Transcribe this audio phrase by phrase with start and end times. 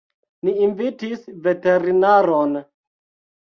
[0.47, 2.59] Ni invitis veterinaron.